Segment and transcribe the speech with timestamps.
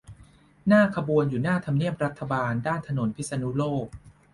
[0.67, 3.87] หน้าขบวนอยู่หน้าทำเนียบรัฐบาล ด้านถนนพิษณุโลก